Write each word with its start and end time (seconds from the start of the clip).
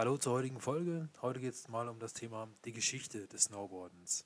Hallo 0.00 0.16
zur 0.16 0.32
heutigen 0.32 0.60
Folge. 0.60 1.10
Heute 1.20 1.40
geht 1.40 1.52
es 1.52 1.68
mal 1.68 1.86
um 1.86 1.98
das 1.98 2.14
Thema 2.14 2.48
die 2.64 2.72
Geschichte 2.72 3.28
des 3.28 3.42
Snowboardens. 3.44 4.24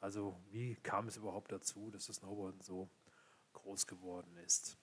Also 0.00 0.36
wie 0.50 0.74
kam 0.74 1.06
es 1.06 1.16
überhaupt 1.16 1.52
dazu, 1.52 1.88
dass 1.92 2.06
das 2.06 2.16
Snowboarden 2.16 2.60
so 2.62 2.90
groß 3.52 3.86
geworden 3.86 4.36
ist? 4.38 4.76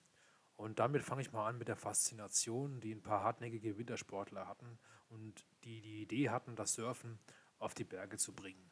Und 0.56 0.78
damit 0.78 1.02
fange 1.02 1.20
ich 1.20 1.32
mal 1.32 1.46
an 1.46 1.58
mit 1.58 1.68
der 1.68 1.76
Faszination, 1.76 2.80
die 2.80 2.94
ein 2.94 3.02
paar 3.02 3.22
hartnäckige 3.22 3.76
Wintersportler 3.76 4.48
hatten 4.48 4.78
und 5.10 5.44
die 5.64 5.82
die 5.82 6.00
Idee 6.00 6.30
hatten, 6.30 6.56
das 6.56 6.72
Surfen 6.72 7.18
auf 7.58 7.74
die 7.74 7.84
Berge 7.84 8.16
zu 8.16 8.32
bringen. 8.32 8.70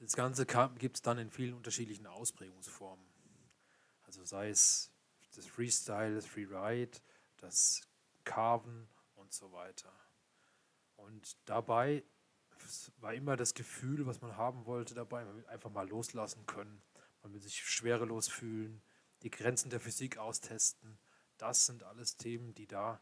Das 0.00 0.16
Ganze 0.16 0.44
gibt 0.44 0.96
es 0.96 1.00
dann 1.00 1.16
in 1.16 1.30
vielen 1.30 1.54
unterschiedlichen 1.54 2.06
Ausprägungsformen. 2.06 3.06
Also 4.02 4.22
sei 4.22 4.50
es 4.50 4.92
das 5.34 5.46
Freestyle, 5.46 6.14
das 6.14 6.26
Freeride, 6.26 6.98
das 7.38 7.88
Carven 8.24 8.86
und 9.26 9.32
so 9.32 9.50
weiter. 9.50 9.92
Und 10.94 11.36
dabei 11.46 12.04
war 12.98 13.12
immer 13.12 13.36
das 13.36 13.54
Gefühl, 13.54 14.06
was 14.06 14.20
man 14.20 14.36
haben 14.36 14.66
wollte 14.66 14.94
dabei, 14.94 15.24
man 15.24 15.36
will 15.36 15.46
einfach 15.46 15.70
mal 15.70 15.88
loslassen 15.88 16.46
können, 16.46 16.80
man 17.22 17.34
will 17.34 17.42
sich 17.42 17.60
schwerelos 17.60 18.28
fühlen, 18.28 18.80
die 19.22 19.30
Grenzen 19.30 19.68
der 19.68 19.80
Physik 19.80 20.16
austesten. 20.16 20.96
Das 21.38 21.66
sind 21.66 21.82
alles 21.82 22.16
Themen, 22.16 22.54
die 22.54 22.68
da 22.68 23.00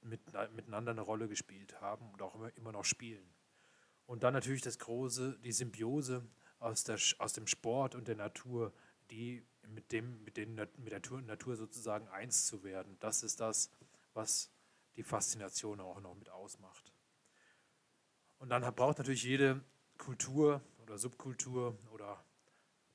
mit, 0.00 0.20
miteinander 0.52 0.90
eine 0.90 1.00
Rolle 1.00 1.28
gespielt 1.28 1.80
haben 1.80 2.10
und 2.10 2.20
auch 2.22 2.34
immer, 2.34 2.54
immer 2.56 2.72
noch 2.72 2.84
spielen. 2.84 3.32
Und 4.06 4.24
dann 4.24 4.34
natürlich 4.34 4.62
das 4.62 4.80
große, 4.80 5.38
die 5.44 5.52
Symbiose 5.52 6.28
aus, 6.58 6.82
der, 6.82 6.98
aus 7.18 7.34
dem 7.34 7.46
Sport 7.46 7.94
und 7.94 8.08
der 8.08 8.16
Natur, 8.16 8.74
die 9.12 9.46
mit, 9.68 9.92
dem, 9.92 10.24
mit, 10.24 10.36
den, 10.36 10.56
mit 10.56 10.90
der 10.90 11.20
Natur 11.22 11.54
sozusagen 11.54 12.08
eins 12.08 12.46
zu 12.46 12.64
werden. 12.64 12.96
Das 12.98 13.22
ist 13.22 13.38
das, 13.38 13.70
was 14.12 14.51
die 14.96 15.02
Faszination 15.02 15.80
auch 15.80 16.00
noch 16.00 16.14
mit 16.14 16.28
ausmacht. 16.28 16.92
Und 18.38 18.48
dann 18.48 18.62
braucht 18.74 18.98
natürlich 18.98 19.22
jede 19.22 19.64
Kultur 19.98 20.60
oder 20.82 20.98
Subkultur 20.98 21.78
oder, 21.92 22.24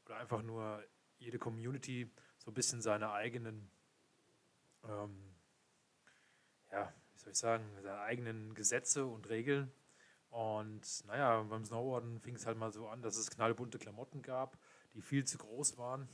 oder 0.05 0.17
einfach 0.17 0.43
nur 0.43 0.83
jede 1.19 1.39
Community 1.39 2.11
so 2.37 2.51
ein 2.51 2.53
bisschen 2.53 2.81
seine 2.81 3.11
eigenen, 3.11 3.71
ähm, 4.83 5.35
ja, 6.71 6.93
wie 7.13 7.19
soll 7.19 7.31
ich 7.31 7.37
sagen, 7.37 7.65
seine 7.81 7.99
eigenen 7.99 8.53
Gesetze 8.53 9.05
und 9.05 9.29
Regeln. 9.29 9.71
Und 10.29 11.05
naja, 11.05 11.41
beim 11.43 11.63
Snowboarden 11.63 12.19
fing 12.19 12.35
es 12.35 12.45
halt 12.45 12.57
mal 12.57 12.71
so 12.71 12.87
an, 12.89 13.01
dass 13.01 13.15
es 13.15 13.31
knallbunte 13.31 13.79
Klamotten 13.79 14.21
gab, 14.21 14.57
die 14.93 15.01
viel 15.01 15.25
zu 15.25 15.37
groß 15.37 15.77
waren. 15.77 16.09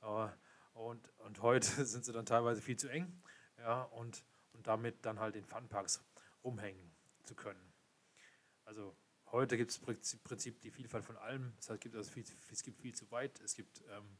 Äh, 0.00 0.28
und, 0.74 1.08
und 1.18 1.42
heute 1.42 1.66
sind 1.84 2.04
sie 2.04 2.12
dann 2.12 2.26
teilweise 2.26 2.62
viel 2.62 2.76
zu 2.76 2.88
eng. 2.88 3.22
Ja, 3.58 3.82
und 3.82 4.24
und 4.62 4.68
damit 4.68 5.04
dann 5.04 5.18
halt 5.18 5.34
in 5.34 5.44
Funparks 5.44 6.04
rumhängen 6.44 6.94
zu 7.24 7.34
können. 7.34 7.72
Also 8.64 8.96
heute 9.32 9.56
gibt 9.56 9.72
es 9.72 9.78
im 10.12 10.20
Prinzip 10.20 10.60
die 10.60 10.70
Vielfalt 10.70 11.04
von 11.04 11.16
allem. 11.16 11.52
Das 11.56 11.68
heißt, 11.68 11.78
es 11.78 11.80
gibt, 11.80 11.96
also 11.96 12.10
viel, 12.12 12.24
es 12.52 12.62
gibt 12.62 12.80
viel 12.80 12.94
zu 12.94 13.10
weit, 13.10 13.40
es 13.40 13.56
gibt 13.56 13.82
ähm, 13.90 14.18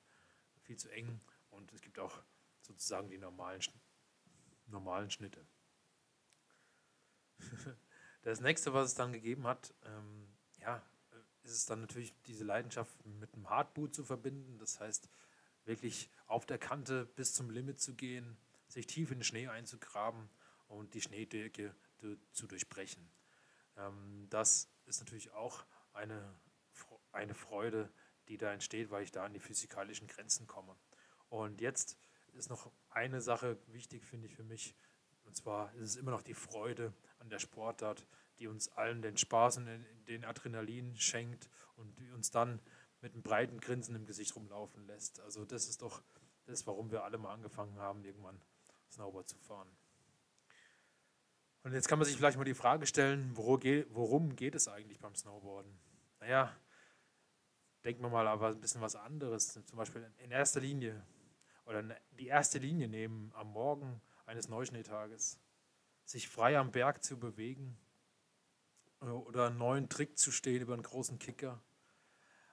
viel 0.62 0.76
zu 0.76 0.88
eng 0.90 1.20
und 1.50 1.72
es 1.72 1.80
gibt 1.80 2.00
auch 2.00 2.20
sozusagen 2.60 3.08
die 3.08 3.18
normalen, 3.18 3.62
normalen 4.66 5.10
Schnitte. 5.12 5.46
das 8.22 8.40
nächste, 8.40 8.74
was 8.74 8.88
es 8.88 8.94
dann 8.94 9.12
gegeben 9.12 9.46
hat, 9.46 9.72
ähm, 9.84 10.26
ja, 10.58 10.82
ist 11.44 11.52
es 11.52 11.66
dann 11.66 11.82
natürlich 11.82 12.20
diese 12.22 12.42
Leidenschaft 12.42 13.06
mit 13.06 13.32
einem 13.34 13.48
Hardboot 13.48 13.94
zu 13.94 14.02
verbinden. 14.02 14.58
Das 14.58 14.80
heißt, 14.80 15.08
wirklich 15.66 16.10
auf 16.26 16.46
der 16.46 16.58
Kante 16.58 17.06
bis 17.14 17.32
zum 17.32 17.48
Limit 17.48 17.80
zu 17.80 17.94
gehen, 17.94 18.36
sich 18.72 18.86
tief 18.86 19.10
in 19.10 19.18
den 19.18 19.24
Schnee 19.24 19.48
einzugraben 19.48 20.28
und 20.68 20.94
die 20.94 21.02
Schneedecke 21.02 21.74
zu 22.32 22.46
durchbrechen. 22.46 23.06
Ähm, 23.76 24.26
das 24.30 24.68
ist 24.86 25.00
natürlich 25.00 25.32
auch 25.32 25.64
eine, 25.92 26.34
eine 27.12 27.34
Freude, 27.34 27.92
die 28.28 28.38
da 28.38 28.52
entsteht, 28.52 28.90
weil 28.90 29.04
ich 29.04 29.12
da 29.12 29.24
an 29.24 29.34
die 29.34 29.40
physikalischen 29.40 30.08
Grenzen 30.08 30.46
komme. 30.46 30.74
Und 31.28 31.60
jetzt 31.60 31.98
ist 32.32 32.48
noch 32.48 32.72
eine 32.88 33.20
Sache 33.20 33.58
wichtig, 33.68 34.04
finde 34.04 34.26
ich 34.26 34.34
für 34.34 34.44
mich, 34.44 34.74
und 35.24 35.36
zwar 35.36 35.72
ist 35.74 35.90
es 35.90 35.96
immer 35.96 36.10
noch 36.10 36.22
die 36.22 36.34
Freude 36.34 36.94
an 37.18 37.28
der 37.28 37.38
Sportart, 37.38 38.06
die 38.38 38.48
uns 38.48 38.68
allen 38.70 39.02
den 39.02 39.16
Spaß 39.16 39.58
und 39.58 39.86
den 40.08 40.24
Adrenalin 40.24 40.96
schenkt 40.96 41.48
und 41.76 41.98
die 41.98 42.10
uns 42.10 42.30
dann 42.30 42.60
mit 43.02 43.12
einem 43.12 43.22
breiten 43.22 43.60
Grinsen 43.60 43.94
im 43.94 44.06
Gesicht 44.06 44.34
rumlaufen 44.34 44.86
lässt. 44.86 45.20
Also 45.20 45.44
das 45.44 45.68
ist 45.68 45.82
doch 45.82 46.02
das, 46.46 46.66
warum 46.66 46.90
wir 46.90 47.04
alle 47.04 47.18
mal 47.18 47.32
angefangen 47.32 47.78
haben, 47.78 48.04
irgendwann 48.04 48.40
Snowboard 48.92 49.28
zu 49.28 49.38
fahren. 49.38 49.68
Und 51.64 51.72
jetzt 51.72 51.88
kann 51.88 51.98
man 51.98 52.06
sich 52.06 52.16
vielleicht 52.16 52.38
mal 52.38 52.44
die 52.44 52.54
Frage 52.54 52.86
stellen, 52.86 53.36
worum 53.36 54.36
geht 54.36 54.54
es 54.54 54.68
eigentlich 54.68 54.98
beim 54.98 55.14
Snowboarden? 55.14 55.72
Naja, 56.20 56.56
denken 57.84 58.02
wir 58.02 58.10
mal 58.10 58.26
aber 58.26 58.48
ein 58.48 58.60
bisschen 58.60 58.80
was 58.80 58.96
anderes. 58.96 59.52
Zum 59.52 59.78
Beispiel 59.78 60.10
in 60.18 60.30
erster 60.30 60.60
Linie 60.60 61.04
oder 61.64 61.82
die 62.18 62.26
erste 62.26 62.58
Linie 62.58 62.88
nehmen 62.88 63.32
am 63.34 63.52
Morgen 63.52 64.00
eines 64.26 64.48
Neuschneetages, 64.48 65.38
sich 66.04 66.28
frei 66.28 66.58
am 66.58 66.72
Berg 66.72 67.04
zu 67.04 67.18
bewegen 67.18 67.78
oder 69.00 69.46
einen 69.46 69.58
neuen 69.58 69.88
Trick 69.88 70.18
zu 70.18 70.32
stehen 70.32 70.62
über 70.62 70.74
einen 70.74 70.82
großen 70.82 71.18
Kicker. 71.18 71.62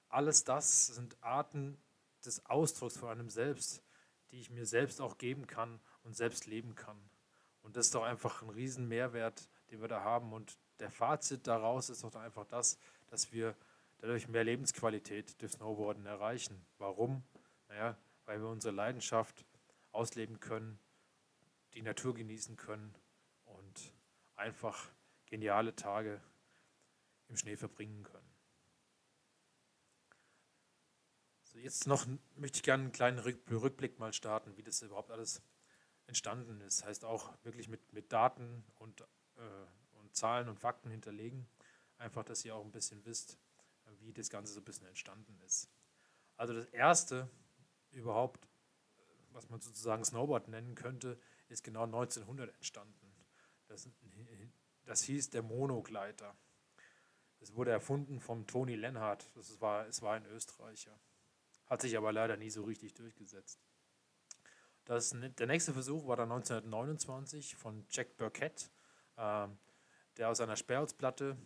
Alles 0.08 0.44
das 0.44 0.86
sind 0.86 1.20
Arten 1.22 1.80
des 2.24 2.46
Ausdrucks 2.46 2.96
von 2.96 3.08
einem 3.08 3.28
selbst, 3.28 3.82
die 4.30 4.40
ich 4.40 4.50
mir 4.50 4.66
selbst 4.66 5.00
auch 5.00 5.18
geben 5.18 5.46
kann 5.46 5.80
und 6.02 6.16
selbst 6.16 6.46
leben 6.46 6.74
kann. 6.74 6.98
Und 7.62 7.76
das 7.76 7.86
ist 7.86 7.94
doch 7.94 8.04
einfach 8.04 8.42
ein 8.42 8.50
riesen 8.50 8.88
Mehrwert, 8.88 9.48
den 9.70 9.80
wir 9.80 9.88
da 9.88 10.02
haben. 10.02 10.32
Und 10.32 10.58
der 10.78 10.90
Fazit 10.90 11.46
daraus 11.46 11.90
ist 11.90 12.04
doch 12.04 12.14
einfach 12.14 12.46
das, 12.46 12.78
dass 13.08 13.32
wir 13.32 13.54
dadurch 13.98 14.28
mehr 14.28 14.44
Lebensqualität 14.44 15.40
durch 15.40 15.52
Snowboarden 15.52 16.06
erreichen. 16.06 16.64
Warum? 16.78 17.22
Naja, 17.68 17.96
weil 18.24 18.40
wir 18.40 18.48
unsere 18.48 18.74
Leidenschaft 18.74 19.44
ausleben 19.92 20.40
können, 20.40 20.78
die 21.74 21.82
Natur 21.82 22.14
genießen 22.14 22.56
können 22.56 22.94
und 23.44 23.92
einfach 24.36 24.88
geniale 25.26 25.76
Tage 25.76 26.20
im 27.28 27.36
Schnee 27.36 27.56
verbringen 27.56 28.02
können. 28.02 28.30
So, 31.42 31.58
jetzt 31.58 31.86
noch 31.86 32.06
möchte 32.36 32.56
ich 32.58 32.62
gerne 32.62 32.84
einen 32.84 32.92
kleinen 32.92 33.18
Rückblick 33.18 33.98
mal 33.98 34.12
starten, 34.12 34.56
wie 34.56 34.62
das 34.62 34.82
überhaupt 34.82 35.10
alles 35.10 35.42
entstanden 36.10 36.60
ist. 36.60 36.84
Heißt 36.84 37.04
auch 37.04 37.32
wirklich 37.44 37.68
mit, 37.68 37.92
mit 37.92 38.12
Daten 38.12 38.64
und, 38.78 39.00
äh, 39.00 39.06
und 40.00 40.14
Zahlen 40.14 40.48
und 40.48 40.58
Fakten 40.58 40.90
hinterlegen. 40.90 41.46
Einfach, 41.98 42.24
dass 42.24 42.44
ihr 42.44 42.54
auch 42.54 42.64
ein 42.64 42.72
bisschen 42.72 43.04
wisst, 43.06 43.38
wie 44.00 44.12
das 44.12 44.28
Ganze 44.28 44.52
so 44.52 44.60
ein 44.60 44.64
bisschen 44.64 44.86
entstanden 44.86 45.38
ist. 45.46 45.70
Also 46.36 46.52
das 46.52 46.66
erste 46.66 47.30
überhaupt, 47.92 48.48
was 49.32 49.48
man 49.50 49.60
sozusagen 49.60 50.04
Snowboard 50.04 50.48
nennen 50.48 50.74
könnte, 50.74 51.20
ist 51.48 51.62
genau 51.62 51.84
1900 51.84 52.54
entstanden. 52.54 53.12
Das, 53.68 53.88
das 54.84 55.02
hieß 55.02 55.30
der 55.30 55.42
Monogleiter. 55.42 56.34
Es 57.38 57.54
wurde 57.54 57.70
erfunden 57.70 58.20
vom 58.20 58.46
Tony 58.46 58.74
Lenhardt. 58.74 59.30
Das 59.34 59.60
war, 59.60 59.86
es 59.86 60.02
war 60.02 60.14
ein 60.14 60.26
Österreicher. 60.26 60.98
Hat 61.66 61.82
sich 61.82 61.96
aber 61.96 62.12
leider 62.12 62.36
nie 62.36 62.50
so 62.50 62.64
richtig 62.64 62.94
durchgesetzt. 62.94 63.60
Das, 64.90 65.14
der 65.38 65.46
nächste 65.46 65.72
Versuch 65.72 66.08
war 66.08 66.16
dann 66.16 66.32
1929 66.32 67.54
von 67.54 67.86
Jack 67.90 68.16
Burkett, 68.16 68.72
äh, 69.16 69.46
der 70.16 70.28
aus 70.28 70.40
einer 70.40 70.56
Sperrholzplatte, 70.56 71.36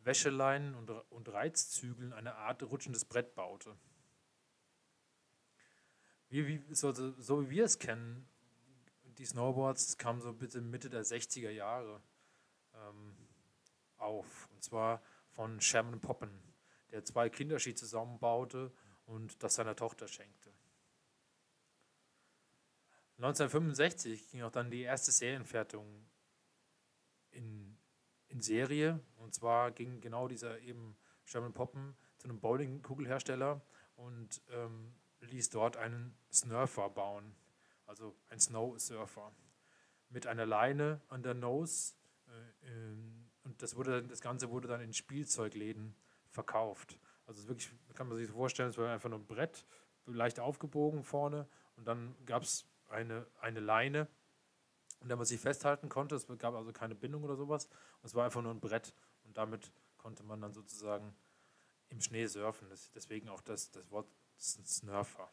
Wäscheleinen 0.00 0.74
und, 0.74 0.90
und 0.90 1.32
Reizzügeln 1.32 2.12
eine 2.12 2.34
Art 2.34 2.62
rutschendes 2.62 3.06
Brett 3.06 3.34
baute. 3.34 3.74
Wie, 6.28 6.46
wie, 6.46 6.74
so, 6.74 6.92
so, 6.92 7.42
wie 7.42 7.48
wir 7.48 7.64
es 7.64 7.78
kennen, 7.78 8.28
die 9.16 9.24
Snowboards 9.24 9.96
kamen 9.96 10.20
so 10.20 10.34
bitte 10.34 10.60
Mitte 10.60 10.90
der 10.90 11.02
60er 11.02 11.48
Jahre 11.48 12.02
ähm, 12.74 13.16
auf. 13.96 14.50
Und 14.52 14.62
zwar 14.62 15.00
von 15.30 15.58
Sherman 15.62 16.02
Poppen, 16.02 16.38
der 16.90 17.02
zwei 17.06 17.30
Kinderski 17.30 17.74
zusammenbaute 17.74 18.70
und 19.06 19.42
das 19.42 19.54
seiner 19.54 19.74
Tochter 19.74 20.06
schenkte. 20.06 20.52
1965 23.20 24.28
ging 24.28 24.42
auch 24.42 24.50
dann 24.50 24.70
die 24.70 24.80
erste 24.80 25.12
Serienfertigung 25.12 26.06
in, 27.32 27.76
in 28.28 28.40
Serie. 28.40 28.98
Und 29.16 29.34
zwar 29.34 29.72
ging 29.72 30.00
genau 30.00 30.26
dieser 30.26 30.58
eben 30.60 30.96
Sherman 31.24 31.52
Poppen 31.52 31.94
zu 32.16 32.28
einem 32.28 32.40
Bowlingkugelhersteller 32.40 33.60
und 33.96 34.40
ähm, 34.48 34.94
ließ 35.20 35.50
dort 35.50 35.76
einen 35.76 36.16
Snurfer 36.32 36.88
bauen, 36.88 37.36
also 37.84 38.16
ein 38.30 38.40
Snow 38.40 38.78
Surfer 38.80 39.34
mit 40.08 40.26
einer 40.26 40.46
Leine 40.46 41.02
an 41.08 41.22
der 41.22 41.34
Nose. 41.34 41.92
Äh, 42.26 42.68
ähm, 42.68 43.30
und 43.44 43.60
das, 43.60 43.76
wurde, 43.76 44.02
das 44.02 44.22
Ganze 44.22 44.48
wurde 44.48 44.66
dann 44.66 44.80
in 44.80 44.94
Spielzeugläden 44.94 45.94
verkauft. 46.30 46.98
Also 47.26 47.46
wirklich, 47.48 47.70
kann 47.94 48.08
man 48.08 48.16
sich 48.16 48.30
vorstellen, 48.30 48.70
es 48.70 48.78
war 48.78 48.90
einfach 48.90 49.10
nur 49.10 49.18
ein 49.18 49.26
Brett, 49.26 49.66
leicht 50.06 50.40
aufgebogen 50.40 51.04
vorne 51.04 51.46
und 51.76 51.86
dann 51.86 52.16
gab 52.24 52.42
es 52.42 52.66
eine, 52.90 53.26
eine 53.40 53.60
Leine, 53.60 54.08
an 55.00 55.08
der 55.08 55.16
man 55.16 55.26
sich 55.26 55.40
festhalten 55.40 55.88
konnte. 55.88 56.14
Es 56.14 56.26
gab 56.38 56.54
also 56.54 56.72
keine 56.72 56.94
Bindung 56.94 57.22
oder 57.24 57.36
sowas. 57.36 57.68
Es 58.02 58.14
war 58.14 58.24
einfach 58.24 58.42
nur 58.42 58.52
ein 58.52 58.60
Brett 58.60 58.94
und 59.24 59.36
damit 59.36 59.72
konnte 59.96 60.22
man 60.22 60.40
dann 60.40 60.52
sozusagen 60.52 61.14
im 61.88 62.00
Schnee 62.00 62.26
surfen. 62.26 62.68
Das, 62.68 62.90
deswegen 62.92 63.28
auch 63.28 63.40
das, 63.40 63.70
das 63.70 63.90
Wort 63.90 64.08
Snurfer. 64.38 65.30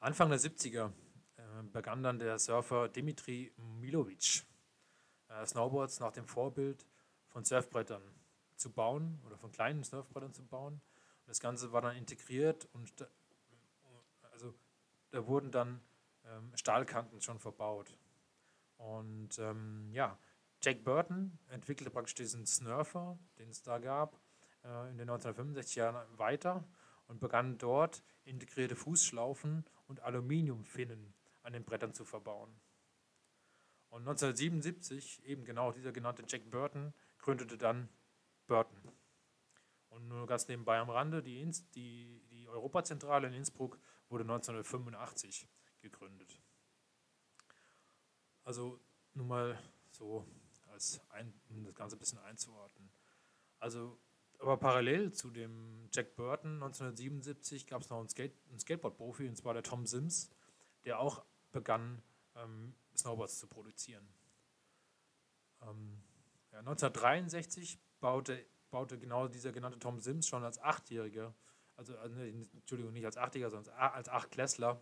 Anfang 0.00 0.30
der 0.30 0.40
70er 0.40 0.92
äh, 1.36 1.42
begann 1.72 2.02
dann 2.02 2.18
der 2.18 2.38
Surfer 2.38 2.88
Dimitri 2.88 3.52
Milovic 3.56 4.44
äh, 5.28 5.46
Snowboards 5.46 6.00
nach 6.00 6.12
dem 6.12 6.26
Vorbild 6.26 6.86
von 7.28 7.44
Surfbrettern 7.44 8.02
zu 8.56 8.70
bauen 8.70 9.20
oder 9.26 9.36
von 9.38 9.50
kleinen 9.50 9.82
Surfbrettern 9.82 10.34
zu 10.34 10.44
bauen. 10.44 10.80
Das 11.26 11.40
Ganze 11.40 11.72
war 11.72 11.82
dann 11.82 11.96
integriert 11.96 12.68
und 12.72 12.92
da 15.12 15.26
wurden 15.26 15.50
dann 15.50 15.80
ähm, 16.24 16.50
Stahlkanten 16.54 17.20
schon 17.20 17.38
verbaut. 17.38 17.96
Und 18.76 19.38
ähm, 19.38 19.90
ja, 19.92 20.18
Jack 20.62 20.84
Burton 20.84 21.38
entwickelte 21.48 21.90
praktisch 21.90 22.14
diesen 22.14 22.46
Snurfer, 22.46 23.18
den 23.38 23.48
es 23.50 23.62
da 23.62 23.78
gab, 23.78 24.18
äh, 24.64 24.90
in 24.90 24.98
den 24.98 25.08
1965 25.08 25.76
Jahren 25.76 26.18
weiter 26.18 26.64
und 27.06 27.20
begann 27.20 27.58
dort 27.58 28.02
integrierte 28.24 28.76
Fußschlaufen 28.76 29.64
und 29.86 30.00
Aluminiumfinnen 30.00 31.14
an 31.42 31.52
den 31.52 31.64
Brettern 31.64 31.92
zu 31.92 32.04
verbauen. 32.04 32.50
Und 33.90 34.02
1977, 34.02 35.24
eben 35.26 35.44
genau 35.44 35.70
dieser 35.70 35.92
genannte 35.92 36.24
Jack 36.26 36.50
Burton, 36.50 36.94
gründete 37.18 37.58
dann 37.58 37.88
Burton. 38.46 38.80
Und 39.90 40.08
nur 40.08 40.26
ganz 40.26 40.48
nebenbei 40.48 40.78
am 40.78 40.88
Rande, 40.88 41.22
die, 41.22 41.42
Inst 41.42 41.74
die, 41.74 42.22
die 42.30 42.48
Europazentrale 42.48 43.26
in 43.26 43.34
Innsbruck 43.34 43.78
wurde 44.12 44.24
1985 44.24 45.48
gegründet. 45.80 46.40
Also 48.44 48.80
nur 49.14 49.26
mal 49.26 49.58
so, 49.90 50.26
als 50.70 51.00
ein, 51.10 51.32
um 51.50 51.64
das 51.64 51.74
Ganze 51.74 51.96
ein 51.96 51.98
bisschen 51.98 52.18
einzuordnen. 52.18 52.90
Also, 53.58 53.98
aber 54.38 54.56
parallel 54.56 55.12
zu 55.12 55.30
dem 55.30 55.88
Jack 55.92 56.16
Burton 56.16 56.54
1977 56.54 57.66
gab 57.66 57.82
es 57.82 57.90
noch 57.90 57.98
einen, 57.98 58.08
Skate, 58.08 58.34
einen 58.48 58.58
Skateboard-Profi, 58.58 59.28
und 59.28 59.36
zwar 59.36 59.54
der 59.54 59.62
Tom 59.62 59.86
Sims, 59.86 60.30
der 60.84 60.98
auch 60.98 61.24
begann, 61.52 62.02
ähm, 62.34 62.74
Snowboards 62.96 63.38
zu 63.38 63.46
produzieren. 63.46 64.06
Ähm, 65.62 66.02
ja, 66.50 66.58
1963 66.58 67.78
baute, 68.00 68.44
baute 68.70 68.98
genau 68.98 69.28
dieser 69.28 69.52
genannte 69.52 69.78
Tom 69.78 70.00
Sims 70.00 70.26
schon 70.26 70.44
als 70.44 70.58
Achtjähriger, 70.58 71.34
also, 71.76 71.96
also 71.98 72.20
Entschuldigung, 72.20 72.92
nicht 72.92 73.04
als 73.04 73.16
Achtjähriger, 73.16 73.50
sondern 73.50 73.74
als 73.74 74.08
Achtklässler, 74.08 74.80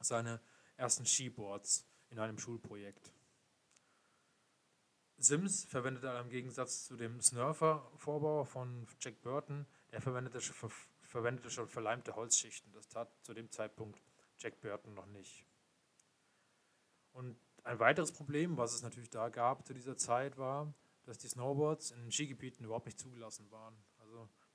seine 0.00 0.40
ersten 0.76 1.06
Skiboards 1.06 1.86
in 2.10 2.18
einem 2.18 2.38
Schulprojekt. 2.38 3.12
Sims 5.16 5.64
verwendete 5.64 6.08
im 6.08 6.28
Gegensatz 6.28 6.86
zu 6.86 6.96
dem 6.96 7.20
Snurfer-Vorbau 7.20 8.44
von 8.44 8.86
Jack 9.00 9.22
Burton, 9.22 9.66
der 9.92 10.00
verwendete, 10.00 10.40
verwendete 11.02 11.50
schon 11.50 11.68
verleimte 11.68 12.16
Holzschichten. 12.16 12.72
Das 12.72 12.88
tat 12.88 13.08
zu 13.22 13.32
dem 13.32 13.50
Zeitpunkt 13.50 14.02
Jack 14.38 14.60
Burton 14.60 14.94
noch 14.94 15.06
nicht. 15.06 15.46
Und 17.12 17.38
ein 17.62 17.78
weiteres 17.78 18.12
Problem, 18.12 18.56
was 18.56 18.74
es 18.74 18.82
natürlich 18.82 19.10
da 19.10 19.28
gab 19.28 19.66
zu 19.66 19.72
dieser 19.72 19.96
Zeit, 19.96 20.36
war, 20.36 20.74
dass 21.04 21.18
die 21.18 21.28
Snowboards 21.28 21.92
in 21.92 22.00
den 22.00 22.12
Skigebieten 22.12 22.64
überhaupt 22.64 22.86
nicht 22.86 22.98
zugelassen 22.98 23.50
waren. 23.50 23.76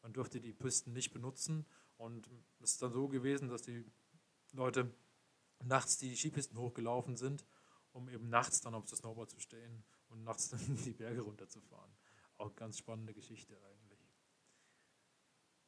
Man 0.01 0.13
durfte 0.13 0.39
die 0.39 0.53
Pisten 0.53 0.93
nicht 0.93 1.11
benutzen 1.11 1.65
und 1.97 2.29
es 2.61 2.71
ist 2.71 2.81
dann 2.81 2.93
so 2.93 3.07
gewesen, 3.07 3.49
dass 3.49 3.63
die 3.63 3.85
Leute 4.53 4.91
nachts 5.63 5.97
die 5.97 6.15
Skipisten 6.15 6.57
hochgelaufen 6.57 7.17
sind, 7.17 7.45
um 7.91 8.09
eben 8.09 8.29
nachts 8.29 8.61
dann 8.61 8.73
auf 8.73 8.85
das 8.85 8.99
Snowboard 8.99 9.29
zu 9.29 9.39
stehen 9.39 9.83
und 10.09 10.23
nachts 10.23 10.49
dann 10.51 10.77
die 10.85 10.93
Berge 10.93 11.21
runterzufahren. 11.21 11.91
Auch 12.37 12.47
eine 12.47 12.55
ganz 12.55 12.77
spannende 12.77 13.13
Geschichte 13.13 13.57
eigentlich. 13.65 13.99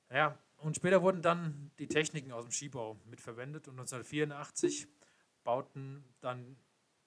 Ja, 0.09 0.37
und 0.57 0.75
später 0.75 1.01
wurden 1.01 1.21
dann 1.21 1.71
die 1.79 1.87
Techniken 1.87 2.31
aus 2.31 2.43
dem 2.43 2.51
Skibau 2.51 2.99
mitverwendet 3.05 3.67
und 3.67 3.79
1984 3.79 4.87
bauten 5.43 6.03
dann 6.19 6.57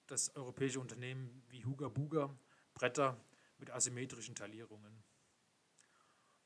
das 0.07 0.35
europäische 0.35 0.79
Unternehmen 0.79 1.43
wie 1.49 1.65
Huga 1.65 1.87
Buga 1.87 2.35
Bretter 2.73 3.19
mit 3.57 3.71
asymmetrischen 3.71 4.35
Taillierungen. 4.35 5.03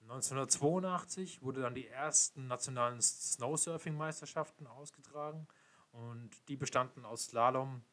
1982 0.02 1.42
wurde 1.42 1.62
dann 1.62 1.76
die 1.76 1.88
ersten 1.88 2.48
nationalen 2.48 3.02
Snowsurfing-Meisterschaften 3.02 4.68
ausgetragen 4.68 5.48
und 5.92 6.32
die 6.48 6.56
bestanden 6.56 7.06
aus 7.06 7.26
Slalom 7.26 7.84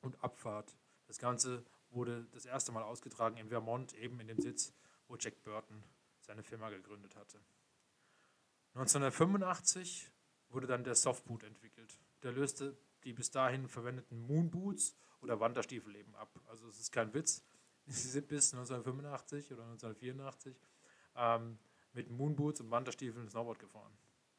und 0.00 0.22
Abfahrt. 0.22 0.76
Das 1.06 1.18
Ganze 1.18 1.64
wurde 1.90 2.26
das 2.32 2.44
erste 2.44 2.72
Mal 2.72 2.82
ausgetragen 2.82 3.36
in 3.36 3.48
Vermont, 3.48 3.94
eben 3.94 4.20
in 4.20 4.28
dem 4.28 4.40
Sitz, 4.40 4.74
wo 5.08 5.16
Jack 5.16 5.42
Burton 5.42 5.82
seine 6.20 6.42
Firma 6.42 6.70
gegründet 6.70 7.16
hatte. 7.16 7.38
1985 8.74 10.10
wurde 10.48 10.66
dann 10.66 10.84
der 10.84 10.94
Softboot 10.94 11.44
entwickelt. 11.44 11.98
Der 12.22 12.32
löste 12.32 12.76
die 13.04 13.12
bis 13.12 13.30
dahin 13.30 13.68
verwendeten 13.68 14.18
Moonboots 14.26 14.96
oder 15.20 15.38
Wanderstiefel 15.40 15.94
eben 15.96 16.14
ab. 16.16 16.40
Also 16.46 16.68
es 16.68 16.80
ist 16.80 16.90
kein 16.90 17.12
Witz. 17.14 17.44
Sie 17.86 18.08
sind 18.08 18.28
bis 18.28 18.52
1985 18.54 19.52
oder 19.52 19.62
1984 19.64 20.56
ähm, 21.16 21.58
mit 21.92 22.10
Moonboots 22.10 22.60
und 22.60 22.70
Wanderstiefeln 22.70 23.28
Snowboard 23.28 23.58
gefahren. 23.58 23.92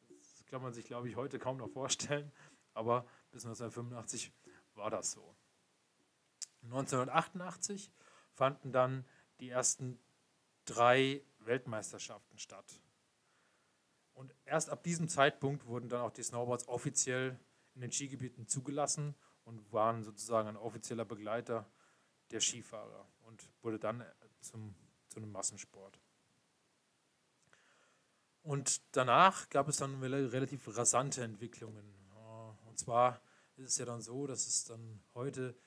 Das 0.10 0.46
kann 0.46 0.62
man 0.62 0.74
sich, 0.74 0.86
glaube 0.86 1.10
ich, 1.10 1.16
heute 1.16 1.40
kaum 1.40 1.58
noch 1.58 1.70
vorstellen, 1.70 2.32
aber 2.74 3.06
bis 3.32 3.46
1985 3.46 4.32
war 4.76 4.90
das 4.90 5.12
so. 5.12 5.36
1988 6.64 7.92
fanden 8.32 8.72
dann 8.72 9.06
die 9.40 9.50
ersten 9.50 10.00
drei 10.66 11.22
Weltmeisterschaften 11.40 12.38
statt. 12.38 12.82
Und 14.14 14.34
erst 14.46 14.70
ab 14.70 14.84
diesem 14.84 15.08
Zeitpunkt 15.08 15.66
wurden 15.66 15.90
dann 15.90 16.02
auch 16.02 16.12
die 16.12 16.24
Snowboards 16.24 16.68
offiziell 16.68 17.40
in 17.76 17.82
den 17.82 17.92
Skigebieten 17.92 18.48
zugelassen 18.48 19.16
und 19.44 19.72
waren 19.72 20.04
sozusagen 20.04 20.48
ein 20.48 20.58
offizieller 20.58 21.06
Begleiter 21.06 21.70
der 22.32 22.40
Skifahrer 22.40 23.08
und 23.24 23.48
wurde 23.62 23.78
dann 23.78 24.04
zum, 24.40 24.74
zu 25.10 25.20
einem 25.20 25.32
Massensport. 25.32 26.00
Und 28.46 28.96
danach 28.96 29.50
gab 29.50 29.68
es 29.68 29.76
dann 29.78 30.04
relativ 30.04 30.68
rasante 30.78 31.24
Entwicklungen. 31.24 31.96
Und 32.66 32.78
zwar 32.78 33.20
ist 33.56 33.70
es 33.70 33.80
ja 33.80 33.86
dann 33.86 34.02
so, 34.02 34.28
dass 34.28 34.46
es 34.46 34.66
dann 34.66 35.02
heute, 35.16 35.58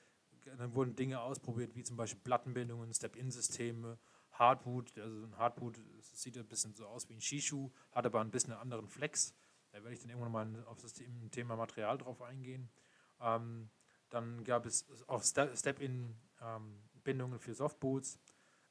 dann 0.57 0.73
wurden 0.73 0.95
Dinge 0.95 1.19
ausprobiert, 1.19 1.75
wie 1.75 1.83
zum 1.83 1.97
Beispiel 1.97 2.21
Plattenbindungen, 2.23 2.93
Step-In-Systeme, 2.93 3.99
Hardboot. 4.31 4.97
Also 4.97 5.25
ein 5.25 5.37
Hardboot 5.37 5.77
sieht 5.99 6.37
ein 6.37 6.47
bisschen 6.47 6.73
so 6.73 6.87
aus 6.87 7.09
wie 7.09 7.15
ein 7.15 7.21
Skischuh, 7.21 7.69
hat 7.91 8.05
aber 8.05 8.21
ein 8.21 8.31
bisschen 8.31 8.53
einen 8.53 8.61
anderen 8.61 8.87
Flex. 8.87 9.35
Da 9.73 9.83
werde 9.83 9.95
ich 9.95 9.99
dann 9.99 10.11
irgendwann 10.11 10.31
mal 10.31 10.63
auf 10.63 10.79
das 10.79 10.93
Thema 11.31 11.57
Material 11.57 11.97
drauf 11.97 12.21
eingehen. 12.21 12.69
Ähm, 13.19 13.69
dann 14.09 14.45
gab 14.45 14.65
es 14.65 14.85
auch 15.07 15.21
Step-In-Bindungen 15.21 17.33
ähm, 17.33 17.39
für 17.41 17.53
Softboots. 17.53 18.19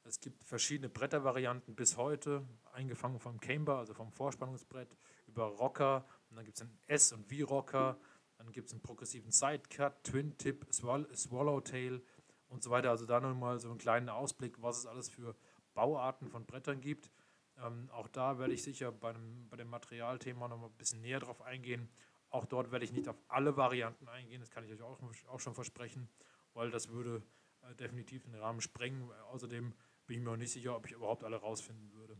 Es 0.03 0.19
gibt 0.19 0.43
verschiedene 0.43 0.89
Brettervarianten 0.89 1.75
bis 1.75 1.97
heute, 1.97 2.47
eingefangen 2.73 3.19
vom 3.19 3.39
Camber, 3.39 3.77
also 3.77 3.93
vom 3.93 4.11
Vorspannungsbrett, 4.11 4.95
über 5.27 5.45
Rocker. 5.45 6.05
Und 6.29 6.37
dann 6.37 6.45
gibt 6.45 6.57
es 6.57 6.61
einen 6.61 6.77
S- 6.87 7.11
und 7.11 7.25
V-Rocker. 7.31 7.99
Dann 8.37 8.51
gibt 8.51 8.67
es 8.67 8.73
einen 8.73 8.81
progressiven 8.81 9.31
Sidecut, 9.31 10.03
Twin-Tip, 10.03 10.65
Swallowtail 10.71 12.01
und 12.47 12.63
so 12.63 12.71
weiter. 12.71 12.89
Also 12.89 13.05
da 13.05 13.19
nochmal 13.19 13.59
so 13.59 13.69
einen 13.69 13.77
kleinen 13.77 14.09
Ausblick, 14.09 14.61
was 14.61 14.79
es 14.79 14.85
alles 14.85 15.09
für 15.09 15.35
Bauarten 15.73 16.27
von 16.27 16.45
Brettern 16.45 16.81
gibt. 16.81 17.11
Ähm, 17.57 17.89
auch 17.91 18.07
da 18.07 18.39
werde 18.39 18.53
ich 18.53 18.63
sicher 18.63 18.91
bei 18.91 19.13
dem, 19.13 19.47
bei 19.49 19.57
dem 19.57 19.69
Materialthema 19.69 20.47
noch 20.47 20.57
mal 20.57 20.67
ein 20.67 20.77
bisschen 20.77 21.01
näher 21.01 21.19
drauf 21.19 21.41
eingehen. 21.41 21.89
Auch 22.29 22.45
dort 22.45 22.71
werde 22.71 22.85
ich 22.85 22.91
nicht 22.91 23.07
auf 23.07 23.21
alle 23.27 23.57
Varianten 23.57 24.07
eingehen, 24.07 24.39
das 24.39 24.51
kann 24.51 24.63
ich 24.63 24.71
euch 24.71 24.81
auch, 24.81 24.99
auch 25.27 25.39
schon 25.39 25.55
versprechen, 25.55 26.09
weil 26.53 26.69
das 26.69 26.89
würde 26.89 27.23
äh, 27.61 27.75
definitiv 27.75 28.23
den 28.23 28.35
Rahmen 28.35 28.61
sprengen. 28.61 29.11
Außerdem 29.31 29.73
bin 30.09 30.17
ich 30.17 30.23
mir 30.23 30.31
auch 30.31 30.37
nicht 30.37 30.51
sicher, 30.51 30.75
ob 30.75 30.87
ich 30.87 30.93
überhaupt 30.93 31.23
alle 31.23 31.37
rausfinden 31.37 31.93
würde. 31.93 32.19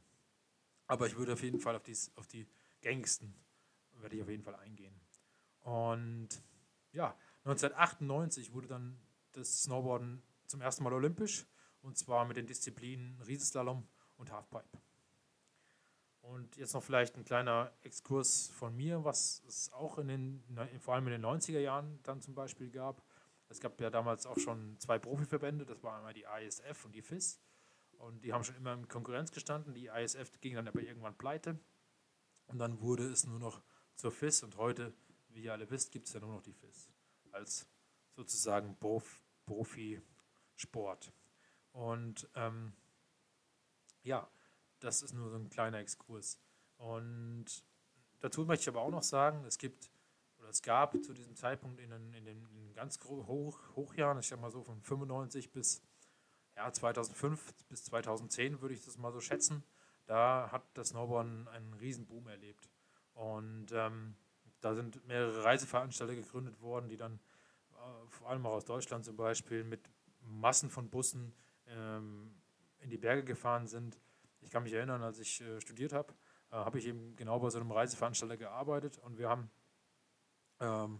Aber 0.85 1.07
ich 1.07 1.17
würde 1.17 1.33
auf 1.33 1.41
jeden 1.41 1.59
Fall 1.59 1.75
auf 1.75 1.81
die, 1.81 1.97
auf 2.15 2.27
die 2.27 2.47
gängigsten 2.81 3.33
werde 3.95 4.15
ich 4.15 4.21
auf 4.21 4.29
jeden 4.29 4.43
Fall 4.43 4.55
eingehen. 4.55 4.93
Und 5.61 6.29
ja, 6.91 7.17
1998 7.45 8.53
wurde 8.53 8.67
dann 8.67 9.01
das 9.31 9.63
Snowboarden 9.63 10.21
zum 10.45 10.61
ersten 10.61 10.83
Mal 10.83 10.93
olympisch 10.93 11.47
und 11.81 11.97
zwar 11.97 12.25
mit 12.25 12.37
den 12.37 12.45
Disziplinen 12.45 13.19
Riesenslalom 13.21 13.87
und 14.17 14.31
Halfpipe. 14.31 14.79
Und 16.21 16.57
jetzt 16.57 16.73
noch 16.75 16.83
vielleicht 16.83 17.17
ein 17.17 17.25
kleiner 17.25 17.73
Exkurs 17.81 18.49
von 18.49 18.75
mir, 18.77 19.03
was 19.03 19.43
es 19.47 19.73
auch 19.73 19.97
in 19.97 20.09
den, 20.09 20.43
vor 20.79 20.93
allem 20.93 21.07
in 21.07 21.13
den 21.13 21.25
90er 21.25 21.59
Jahren 21.59 21.99
dann 22.03 22.21
zum 22.21 22.35
Beispiel 22.35 22.69
gab. 22.69 23.03
Es 23.47 23.59
gab 23.59 23.81
ja 23.81 23.89
damals 23.89 24.27
auch 24.27 24.37
schon 24.37 24.77
zwei 24.77 24.99
Profiverbände, 24.99 25.65
das 25.65 25.81
war 25.81 25.97
einmal 25.97 26.13
die 26.13 26.25
ISF 26.39 26.85
und 26.85 26.93
die 26.93 27.01
FIS. 27.01 27.39
Und 27.99 28.23
die 28.23 28.33
haben 28.33 28.43
schon 28.43 28.55
immer 28.55 28.73
in 28.73 28.87
Konkurrenz 28.87 29.31
gestanden. 29.31 29.73
Die 29.73 29.87
ISF 29.87 30.39
ging 30.41 30.55
dann 30.55 30.67
aber 30.67 30.81
irgendwann 30.81 31.17
pleite. 31.17 31.59
Und 32.47 32.57
dann 32.57 32.81
wurde 32.81 33.03
es 33.03 33.25
nur 33.27 33.39
noch 33.39 33.61
zur 33.95 34.11
FIS. 34.11 34.41
Und 34.43 34.57
heute, 34.57 34.93
wie 35.29 35.43
ihr 35.43 35.53
alle 35.53 35.69
wisst, 35.69 35.91
gibt 35.91 36.07
es 36.07 36.13
ja 36.13 36.19
nur 36.19 36.33
noch 36.33 36.41
die 36.41 36.53
FIS 36.53 36.89
als 37.31 37.67
sozusagen 38.15 38.75
Prof 38.79 39.21
Profisport. 39.45 41.11
Und 41.71 42.29
ähm, 42.35 42.73
ja, 44.03 44.29
das 44.79 45.01
ist 45.01 45.13
nur 45.13 45.29
so 45.29 45.37
ein 45.37 45.49
kleiner 45.49 45.79
Exkurs. 45.79 46.39
Und 46.77 47.45
dazu 48.19 48.45
möchte 48.45 48.63
ich 48.63 48.69
aber 48.69 48.81
auch 48.81 48.91
noch 48.91 49.03
sagen, 49.03 49.43
es 49.45 49.57
gibt 49.57 49.91
oder 50.37 50.49
es 50.49 50.61
gab 50.61 51.03
zu 51.03 51.13
diesem 51.13 51.35
Zeitpunkt 51.35 51.79
in 51.79 51.89
den, 51.89 52.13
in 52.13 52.25
den, 52.25 52.45
in 52.45 52.55
den 52.55 52.73
ganz 52.73 52.99
Hoch, 53.03 53.59
Hochjahren, 53.75 54.19
ich 54.19 54.27
sag 54.27 54.39
mal 54.39 54.51
so 54.51 54.63
von 54.63 54.81
95 54.81 55.51
bis 55.51 55.81
ja, 56.59 56.71
2005 56.73 57.53
bis 57.69 57.85
2010 57.85 58.61
würde 58.61 58.73
ich 58.73 58.83
das 58.83 58.97
mal 58.97 59.13
so 59.13 59.21
schätzen, 59.21 59.63
da 60.07 60.49
hat 60.51 60.63
das 60.73 60.89
Snowboarden 60.89 61.47
einen 61.47 61.73
riesen 61.75 62.05
Boom 62.05 62.27
erlebt. 62.27 62.69
Und 63.13 63.67
ähm, 63.71 64.15
da 64.59 64.75
sind 64.75 65.05
mehrere 65.07 65.45
Reiseveranstalter 65.45 66.15
gegründet 66.15 66.59
worden, 66.61 66.89
die 66.89 66.97
dann 66.97 67.19
äh, 67.71 68.09
vor 68.09 68.29
allem 68.29 68.45
auch 68.45 68.53
aus 68.53 68.65
Deutschland 68.65 69.05
zum 69.05 69.15
Beispiel 69.15 69.63
mit 69.63 69.89
Massen 70.19 70.69
von 70.69 70.89
Bussen 70.89 71.33
ähm, 71.67 72.35
in 72.79 72.89
die 72.89 72.97
Berge 72.97 73.23
gefahren 73.23 73.67
sind. 73.67 73.97
Ich 74.41 74.51
kann 74.51 74.63
mich 74.63 74.73
erinnern, 74.73 75.01
als 75.01 75.19
ich 75.19 75.39
äh, 75.39 75.61
studiert 75.61 75.93
habe, 75.93 76.13
äh, 76.51 76.55
habe 76.55 76.77
ich 76.77 76.87
eben 76.87 77.15
genau 77.15 77.39
bei 77.39 77.49
so 77.49 77.59
einem 77.59 77.71
Reiseveranstalter 77.71 78.35
gearbeitet 78.35 78.97
und 78.97 79.17
wir 79.17 79.29
haben 79.29 79.49
ähm, 80.59 80.99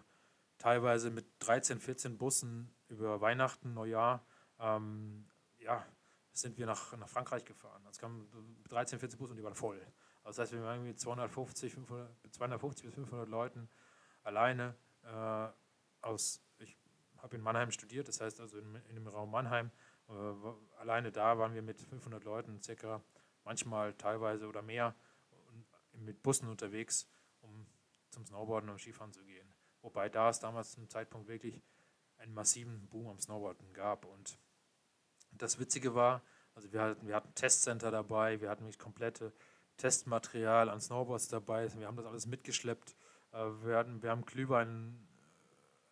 teilweise 0.58 1.10
mit 1.10 1.26
13, 1.40 1.82
14 1.82 2.18
Bussen 2.18 2.74
über 2.88 3.20
Weihnachten, 3.20 3.74
Neujahr 3.74 4.26
ähm, 4.58 5.26
ja, 5.70 5.86
sind 6.32 6.58
wir 6.58 6.66
nach, 6.66 6.98
nach 6.98 7.10
Frankreich 7.10 7.46
gefahren. 7.46 7.86
Es 7.90 7.98
kamen 7.98 8.28
13, 8.70 9.00
14 9.00 9.20
Busse 9.20 9.32
und 9.32 9.38
die 9.38 9.44
waren 9.44 9.56
voll. 9.56 9.80
Also 10.24 10.38
das 10.38 10.40
heißt, 10.40 10.54
wir 10.54 10.64
waren 10.64 10.80
irgendwie 10.80 10.96
250, 10.96 11.74
500, 11.74 12.10
250 12.34 12.86
bis 12.86 12.96
500 12.96 13.30
Leuten 13.30 13.70
alleine 14.24 14.76
äh, 15.04 15.48
aus, 16.02 16.42
ich 16.60 16.78
habe 17.18 17.36
in 17.36 17.42
Mannheim 17.42 17.72
studiert, 17.72 18.08
das 18.08 18.20
heißt 18.20 18.40
also 18.40 18.58
in, 18.58 18.76
in 18.90 18.96
dem 18.96 19.08
Raum 19.08 19.32
Mannheim, 19.32 19.72
äh, 20.08 20.12
alleine 20.80 21.12
da 21.12 21.38
waren 21.38 21.54
wir 21.54 21.62
mit 21.62 21.82
500 21.82 22.24
Leuten 22.24 22.62
circa, 22.62 23.02
manchmal 23.44 23.94
teilweise 23.94 24.48
oder 24.48 24.62
mehr, 24.62 24.96
mit 25.94 26.22
Bussen 26.24 26.48
unterwegs, 26.48 27.08
um 27.42 27.66
zum 28.10 28.26
Snowboarden 28.26 28.70
und 28.70 28.80
Skifahren 28.80 29.12
zu 29.12 29.24
gehen. 29.24 29.54
Wobei 29.82 30.10
da 30.10 30.30
es 30.30 30.40
damals 30.40 30.72
zum 30.72 30.90
Zeitpunkt 30.90 31.28
wirklich 31.28 31.62
einen 32.18 32.34
massiven 32.34 32.88
Boom 32.90 33.08
am 33.08 33.20
Snowboarden 33.20 33.74
gab 33.74 34.06
und 34.06 34.38
das 35.40 35.60
Witzige 35.60 35.96
war, 35.96 36.22
also 36.54 36.72
wir 36.72 36.82
hatten, 36.82 37.08
wir 37.08 37.16
hatten 37.16 37.34
Testcenter 37.34 37.90
dabei, 37.90 38.40
wir 38.42 38.50
hatten 38.50 38.66
nicht 38.66 38.80
komplette 38.80 39.34
Testmaterial 39.78 40.70
an 40.70 40.82
Snowboards 40.82 41.30
dabei, 41.30 41.70
wir 41.78 41.88
haben 41.88 41.96
das 41.96 42.06
alles 42.06 42.28
mitgeschleppt. 42.28 42.96
Äh, 43.32 43.38
wir, 43.64 43.78
hatten, 43.78 44.04
wir 44.04 44.10
haben 44.10 44.26
Glühwein 44.26 45.00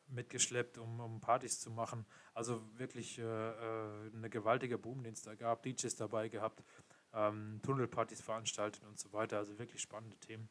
äh, 0.10 0.14
mitgeschleppt, 0.14 0.78
um, 0.78 1.00
um 1.00 1.22
Partys 1.22 1.60
zu 1.60 1.72
machen. 1.72 2.06
Also 2.34 2.62
wirklich 2.78 3.18
äh, 3.20 3.24
äh 3.24 4.12
eine 4.14 4.30
gewaltige 4.30 4.78
Boom, 4.78 5.04
den 5.04 5.14
es 5.14 5.22
da 5.22 5.36
gab, 5.36 5.64
DJs 5.64 5.96
dabei 5.96 6.28
gehabt, 6.28 6.64
ähm, 7.14 7.62
Tunnelpartys 7.64 8.22
veranstaltet 8.22 8.84
und 8.84 9.00
so 9.00 9.14
weiter. 9.14 9.38
Also 9.38 9.58
wirklich 9.58 9.82
spannende 9.82 10.18
Themen, 10.18 10.50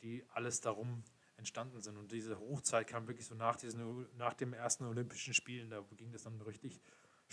die 0.00 0.24
alles 0.32 0.60
darum 0.60 1.04
entstanden 1.36 1.80
sind. 1.80 1.98
Und 1.98 2.12
diese 2.12 2.38
Hochzeit 2.38 2.86
kam 2.86 3.06
wirklich 3.06 3.26
so 3.26 3.34
nach, 3.34 3.56
diesen, 3.56 4.06
nach 4.16 4.34
dem 4.34 4.54
ersten 4.54 4.86
Olympischen 4.86 5.34
Spielen, 5.34 5.70
da 5.70 5.84
ging 5.96 6.12
das 6.12 6.22
dann 6.22 6.40
richtig 6.40 6.80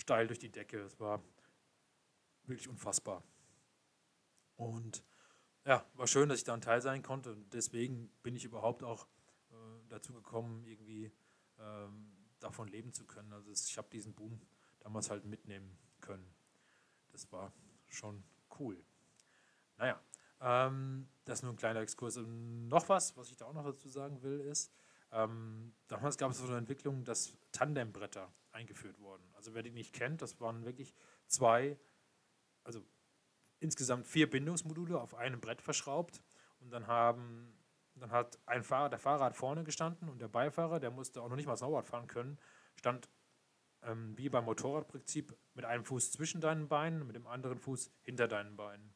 steil 0.00 0.26
durch 0.26 0.38
die 0.38 0.50
Decke. 0.50 0.80
Es 0.80 0.98
war 0.98 1.22
wirklich 2.44 2.68
unfassbar. 2.68 3.22
Und 4.56 5.04
ja, 5.64 5.84
war 5.94 6.06
schön, 6.06 6.28
dass 6.28 6.38
ich 6.38 6.44
da 6.44 6.54
ein 6.54 6.60
Teil 6.60 6.80
sein 6.80 7.02
konnte. 7.02 7.32
Und 7.32 7.52
deswegen 7.52 8.08
bin 8.22 8.34
ich 8.34 8.44
überhaupt 8.44 8.82
auch 8.82 9.06
äh, 9.50 9.54
dazu 9.88 10.12
gekommen, 10.12 10.64
irgendwie 10.64 11.12
ähm, 11.58 12.12
davon 12.40 12.68
leben 12.68 12.92
zu 12.92 13.04
können. 13.04 13.32
Also 13.32 13.50
ich 13.50 13.76
habe 13.78 13.88
diesen 13.90 14.14
Boom 14.14 14.40
damals 14.80 15.10
halt 15.10 15.24
mitnehmen 15.24 15.78
können. 16.00 16.34
Das 17.12 17.30
war 17.30 17.52
schon 17.88 18.24
cool. 18.58 18.82
Naja, 19.76 20.00
ähm, 20.40 21.08
das 21.24 21.40
ist 21.40 21.42
nur 21.42 21.52
ein 21.52 21.56
kleiner 21.56 21.80
Exkurs. 21.80 22.16
Und 22.16 22.68
noch 22.68 22.88
was, 22.88 23.16
was 23.16 23.30
ich 23.30 23.36
da 23.36 23.46
auch 23.46 23.52
noch 23.52 23.64
dazu 23.64 23.88
sagen 23.88 24.22
will, 24.22 24.40
ist, 24.40 24.72
ähm, 25.12 25.74
damals 25.88 26.16
gab 26.16 26.30
es 26.30 26.38
so 26.38 26.46
eine 26.46 26.58
Entwicklung, 26.58 27.04
dass 27.04 27.36
Tandembretter 27.52 28.32
eingeführt 28.52 28.98
wurden. 29.00 29.24
Also 29.34 29.54
wer 29.54 29.62
die 29.62 29.70
nicht 29.70 29.92
kennt, 29.92 30.22
das 30.22 30.40
waren 30.40 30.64
wirklich 30.64 30.94
zwei, 31.26 31.78
also 32.64 32.84
insgesamt 33.58 34.06
vier 34.06 34.28
Bindungsmodule 34.28 35.00
auf 35.00 35.14
einem 35.14 35.40
Brett 35.40 35.62
verschraubt 35.62 36.22
und 36.58 36.70
dann 36.70 36.86
haben 36.86 37.56
dann 38.00 38.10
hat 38.10 38.38
ein 38.46 38.62
Fahrer, 38.62 38.88
der 38.88 38.98
Fahrer 38.98 39.32
vorne 39.32 39.64
gestanden 39.64 40.08
und 40.08 40.20
der 40.20 40.28
Beifahrer, 40.28 40.80
der 40.80 40.90
musste 40.90 41.22
auch 41.22 41.28
noch 41.28 41.36
nicht 41.36 41.46
mal 41.46 41.56
Snowboard 41.56 41.86
fahren 41.86 42.06
können, 42.06 42.38
stand 42.76 43.08
ähm, 43.82 44.16
wie 44.16 44.28
beim 44.28 44.44
Motorradprinzip 44.44 45.36
mit 45.54 45.64
einem 45.64 45.84
Fuß 45.84 46.12
zwischen 46.12 46.40
deinen 46.40 46.68
Beinen, 46.68 47.06
mit 47.06 47.16
dem 47.16 47.26
anderen 47.26 47.58
Fuß 47.58 47.90
hinter 48.02 48.28
deinen 48.28 48.56
Beinen. 48.56 48.94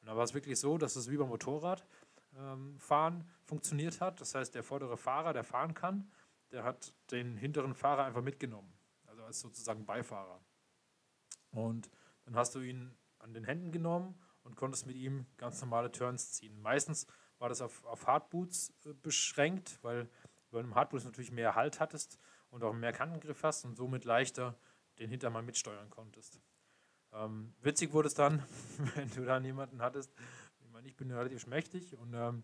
Und 0.00 0.08
da 0.08 0.16
war 0.16 0.24
es 0.24 0.34
wirklich 0.34 0.58
so, 0.58 0.78
dass 0.78 0.96
es 0.96 1.10
wie 1.10 1.16
beim 1.16 1.28
Motorrad 1.28 1.86
ähm, 2.36 2.78
funktioniert 3.44 4.00
hat. 4.00 4.20
Das 4.20 4.34
heißt, 4.34 4.54
der 4.54 4.62
vordere 4.62 4.96
Fahrer, 4.96 5.32
der 5.32 5.44
fahren 5.44 5.74
kann, 5.74 6.10
der 6.52 6.64
hat 6.64 6.94
den 7.10 7.36
hinteren 7.36 7.74
Fahrer 7.74 8.04
einfach 8.04 8.22
mitgenommen, 8.22 8.72
als 9.24 9.40
sozusagen 9.40 9.86
Beifahrer. 9.86 10.40
Und 11.50 11.90
dann 12.24 12.36
hast 12.36 12.54
du 12.54 12.60
ihn 12.60 12.96
an 13.18 13.34
den 13.34 13.44
Händen 13.44 13.72
genommen 13.72 14.20
und 14.42 14.56
konntest 14.56 14.86
mit 14.86 14.96
ihm 14.96 15.26
ganz 15.36 15.60
normale 15.60 15.90
Turns 15.90 16.32
ziehen. 16.32 16.60
Meistens 16.60 17.06
war 17.38 17.48
das 17.48 17.60
auf, 17.60 17.84
auf 17.84 18.06
Hardboots 18.06 18.72
äh, 18.84 18.92
beschränkt, 18.94 19.78
weil 19.82 20.04
du 20.04 20.52
bei 20.52 20.58
einem 20.60 20.74
Hardboot 20.74 21.04
natürlich 21.04 21.32
mehr 21.32 21.54
Halt 21.54 21.80
hattest 21.80 22.18
und 22.50 22.62
auch 22.62 22.72
mehr 22.72 22.92
Kantengriff 22.92 23.42
hast 23.42 23.64
und 23.64 23.76
somit 23.76 24.04
leichter 24.04 24.58
den 24.98 25.10
Hintermann 25.10 25.44
mitsteuern 25.44 25.90
konntest. 25.90 26.40
Ähm, 27.12 27.54
witzig 27.60 27.92
wurde 27.92 28.08
es 28.08 28.14
dann, 28.14 28.42
wenn 28.94 29.10
du 29.10 29.24
dann 29.24 29.44
jemanden 29.44 29.82
hattest, 29.82 30.12
meine, 30.74 30.88
ich 30.88 30.96
bin 30.96 31.10
relativ 31.10 31.40
schmächtig 31.40 31.96
und 31.96 32.12
ähm, 32.14 32.42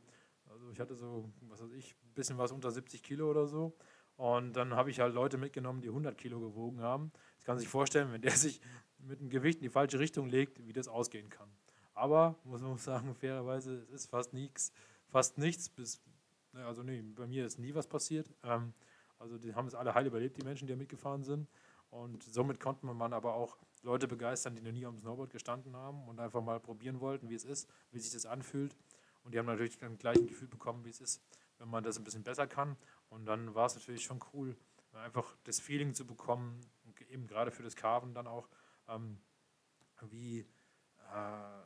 also 0.48 0.70
ich 0.70 0.80
hatte 0.80 0.94
so, 0.94 1.30
was 1.42 1.62
weiß 1.62 1.72
ich, 1.72 1.94
ein 2.04 2.14
bisschen 2.14 2.38
was 2.38 2.52
unter 2.52 2.70
70 2.70 3.02
Kilo 3.02 3.28
oder 3.28 3.46
so. 3.46 3.76
Und 4.20 4.52
dann 4.52 4.76
habe 4.76 4.90
ich 4.90 5.00
halt 5.00 5.14
Leute 5.14 5.38
mitgenommen, 5.38 5.80
die 5.80 5.88
100 5.88 6.18
Kilo 6.18 6.40
gewogen 6.40 6.82
haben. 6.82 7.10
Jetzt 7.36 7.46
kann 7.46 7.58
sich 7.58 7.68
vorstellen, 7.68 8.12
wenn 8.12 8.20
der 8.20 8.32
sich 8.36 8.60
mit 8.98 9.18
dem 9.18 9.30
Gewicht 9.30 9.60
in 9.60 9.62
die 9.62 9.70
falsche 9.70 9.98
Richtung 9.98 10.28
legt, 10.28 10.66
wie 10.66 10.74
das 10.74 10.88
ausgehen 10.88 11.30
kann. 11.30 11.48
Aber, 11.94 12.34
muss 12.44 12.60
man 12.60 12.76
sagen, 12.76 13.14
fairerweise, 13.14 13.76
es 13.76 13.88
ist 13.88 14.10
fast 14.10 14.34
nichts, 14.34 14.74
fast 15.08 15.38
nichts 15.38 15.70
bis, 15.70 16.02
ne, 16.52 16.66
also 16.66 16.82
nee, 16.82 17.00
bei 17.00 17.26
mir 17.26 17.46
ist 17.46 17.58
nie 17.58 17.74
was 17.74 17.86
passiert. 17.86 18.30
Ähm, 18.42 18.74
also 19.18 19.38
die 19.38 19.54
haben 19.54 19.66
es 19.66 19.74
alle 19.74 19.94
heil 19.94 20.06
überlebt, 20.06 20.36
die 20.36 20.44
Menschen, 20.44 20.66
die 20.66 20.74
da 20.74 20.76
mitgefahren 20.76 21.24
sind. 21.24 21.48
Und 21.88 22.22
somit 22.22 22.60
konnte 22.60 22.84
man 22.84 23.14
aber 23.14 23.32
auch 23.32 23.56
Leute 23.82 24.06
begeistern, 24.06 24.54
die 24.54 24.60
noch 24.60 24.72
nie 24.72 24.84
am 24.84 24.98
Snowboard 24.98 25.30
gestanden 25.30 25.74
haben 25.74 26.06
und 26.08 26.20
einfach 26.20 26.42
mal 26.42 26.60
probieren 26.60 27.00
wollten, 27.00 27.30
wie 27.30 27.36
es 27.36 27.46
ist, 27.46 27.70
wie 27.90 27.98
sich 27.98 28.12
das 28.12 28.26
anfühlt. 28.26 28.76
Und 29.24 29.32
die 29.32 29.38
haben 29.38 29.46
natürlich 29.46 29.78
dann 29.78 29.96
gleich 29.96 30.18
ein 30.18 30.26
Gefühl 30.26 30.48
bekommen, 30.48 30.84
wie 30.84 30.90
es 30.90 31.00
ist, 31.00 31.22
wenn 31.60 31.68
man 31.68 31.84
das 31.84 31.98
ein 31.98 32.04
bisschen 32.04 32.24
besser 32.24 32.46
kann. 32.46 32.76
Und 33.08 33.26
dann 33.26 33.54
war 33.54 33.66
es 33.66 33.76
natürlich 33.76 34.02
schon 34.02 34.20
cool, 34.32 34.56
einfach 34.92 35.36
das 35.44 35.60
Feeling 35.60 35.94
zu 35.94 36.06
bekommen, 36.06 36.60
eben 37.08 37.26
gerade 37.26 37.50
für 37.50 37.62
das 37.62 37.76
Carven 37.76 38.14
dann 38.14 38.26
auch, 38.26 38.48
ähm, 38.88 39.20
wie 40.02 40.40
äh, 40.40 41.62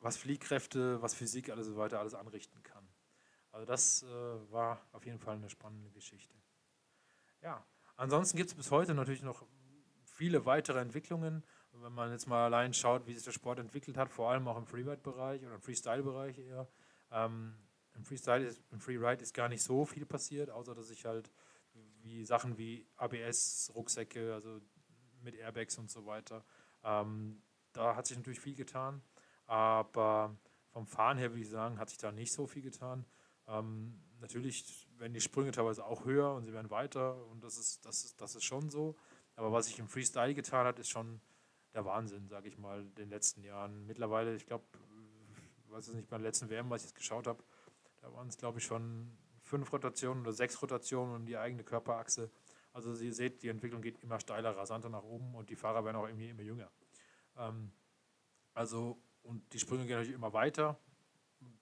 was 0.00 0.16
Fliehkräfte, 0.16 1.02
was 1.02 1.14
Physik, 1.14 1.50
alles 1.50 1.66
so 1.66 1.76
weiter, 1.76 1.98
alles 1.98 2.14
anrichten 2.14 2.62
kann. 2.62 2.86
Also 3.50 3.66
das 3.66 4.02
äh, 4.02 4.52
war 4.52 4.86
auf 4.92 5.04
jeden 5.04 5.18
Fall 5.18 5.36
eine 5.36 5.50
spannende 5.50 5.90
Geschichte. 5.90 6.34
Ja, 7.40 7.64
ansonsten 7.96 8.36
gibt 8.36 8.50
es 8.50 8.56
bis 8.56 8.70
heute 8.70 8.94
natürlich 8.94 9.22
noch 9.22 9.46
viele 10.04 10.46
weitere 10.46 10.80
Entwicklungen. 10.80 11.44
Wenn 11.72 11.92
man 11.92 12.12
jetzt 12.12 12.26
mal 12.26 12.44
allein 12.44 12.72
schaut, 12.72 13.06
wie 13.06 13.14
sich 13.14 13.24
der 13.24 13.32
Sport 13.32 13.58
entwickelt 13.58 13.96
hat, 13.96 14.10
vor 14.10 14.30
allem 14.30 14.46
auch 14.46 14.56
im 14.56 14.66
Freeride-Bereich 14.66 15.44
oder 15.44 15.56
im 15.56 15.60
Freestyle-Bereich 15.60 16.38
eher. 16.38 16.68
Ähm, 17.10 17.56
Im 17.94 18.04
Freestyle, 18.04 18.44
ist, 18.44 18.62
im 18.70 18.80
Freeride 18.80 19.22
ist 19.22 19.34
gar 19.34 19.48
nicht 19.48 19.62
so 19.62 19.84
viel 19.84 20.04
passiert, 20.04 20.50
außer 20.50 20.74
dass 20.74 20.90
ich 20.90 21.04
halt 21.04 21.30
wie 22.02 22.24
Sachen 22.24 22.58
wie 22.58 22.86
ABS, 22.96 23.72
Rucksäcke, 23.74 24.34
also 24.34 24.60
mit 25.22 25.34
Airbags 25.34 25.78
und 25.78 25.90
so 25.90 26.04
weiter, 26.06 26.44
ähm, 26.82 27.42
da 27.72 27.96
hat 27.96 28.06
sich 28.06 28.16
natürlich 28.16 28.40
viel 28.40 28.54
getan. 28.54 29.02
Aber 29.46 30.36
vom 30.70 30.86
Fahren 30.86 31.18
her 31.18 31.30
würde 31.30 31.42
ich 31.42 31.48
sagen, 31.48 31.78
hat 31.78 31.88
sich 31.88 31.98
da 31.98 32.12
nicht 32.12 32.32
so 32.32 32.46
viel 32.46 32.62
getan. 32.62 33.06
Ähm, 33.46 34.00
natürlich 34.20 34.86
werden 34.98 35.14
die 35.14 35.20
Sprünge 35.20 35.50
teilweise 35.50 35.84
auch 35.84 36.04
höher 36.04 36.34
und 36.34 36.44
sie 36.44 36.52
werden 36.52 36.70
weiter 36.70 37.24
und 37.26 37.42
das 37.42 37.58
ist, 37.58 37.84
das 37.84 38.04
ist, 38.04 38.20
das 38.20 38.34
ist 38.34 38.44
schon 38.44 38.70
so. 38.70 38.96
Aber 39.36 39.52
was 39.52 39.66
sich 39.66 39.78
im 39.78 39.88
Freestyle 39.88 40.34
getan 40.34 40.66
hat, 40.66 40.78
ist 40.78 40.90
schon 40.90 41.20
der 41.74 41.84
Wahnsinn, 41.84 42.28
sage 42.28 42.48
ich 42.48 42.56
mal, 42.56 42.82
in 42.82 42.94
den 42.94 43.08
letzten 43.08 43.42
Jahren. 43.42 43.84
Mittlerweile, 43.86 44.36
ich 44.36 44.46
glaube, 44.46 44.64
weiß 45.68 45.88
es 45.88 45.94
nicht, 45.94 46.08
beim 46.08 46.22
letzten 46.22 46.48
WM, 46.48 46.70
was 46.70 46.82
ich 46.82 46.90
jetzt 46.90 46.94
geschaut 46.94 47.26
habe, 47.26 47.42
da 48.04 48.12
waren 48.12 48.28
es, 48.28 48.36
glaube 48.36 48.58
ich, 48.58 48.64
schon 48.64 49.10
fünf 49.40 49.72
Rotationen 49.72 50.22
oder 50.22 50.32
sechs 50.32 50.60
Rotationen 50.60 51.16
um 51.16 51.26
die 51.26 51.38
eigene 51.38 51.64
Körperachse. 51.64 52.30
Also 52.72 52.92
ihr 52.92 53.14
seht, 53.14 53.42
die 53.42 53.48
Entwicklung 53.48 53.80
geht 53.80 54.02
immer 54.02 54.20
steiler, 54.20 54.56
rasanter 54.56 54.90
nach 54.90 55.02
oben 55.02 55.34
und 55.34 55.48
die 55.48 55.56
Fahrer 55.56 55.84
werden 55.84 55.96
auch 55.96 56.06
irgendwie 56.06 56.28
immer 56.28 56.42
jünger. 56.42 56.70
Ähm, 57.36 57.70
also, 58.52 58.98
und 59.22 59.52
die 59.52 59.58
Sprünge 59.58 59.86
gehen 59.86 59.96
natürlich 59.96 60.14
immer 60.14 60.32
weiter. 60.32 60.78